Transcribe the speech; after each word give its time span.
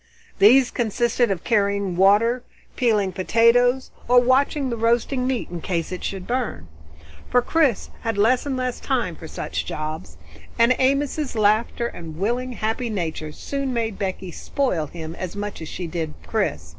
These 0.39 0.71
consisted 0.71 1.29
of 1.29 1.43
carrying 1.43 1.95
water, 1.95 2.41
peeling 2.75 3.11
potatoes, 3.11 3.91
or 4.07 4.19
watching 4.19 4.71
the 4.71 4.75
roasting 4.75 5.27
meat 5.27 5.51
in 5.51 5.61
case 5.61 5.91
it 5.91 6.03
should 6.03 6.25
burn. 6.25 6.67
For 7.29 7.39
Chris 7.43 7.91
had 7.99 8.17
less 8.17 8.47
and 8.47 8.57
less 8.57 8.79
time 8.79 9.15
for 9.15 9.27
such 9.27 9.63
jobs, 9.63 10.17
and 10.57 10.73
Amos's 10.79 11.35
laughter 11.35 11.85
and 11.85 12.17
willing 12.17 12.53
happy 12.53 12.89
nature 12.89 13.31
soon 13.31 13.73
made 13.75 13.99
Becky 13.99 14.31
spoil 14.31 14.87
him 14.87 15.13
as 15.17 15.35
much 15.35 15.61
as 15.61 15.67
she 15.69 15.85
did 15.85 16.15
Chris. 16.25 16.69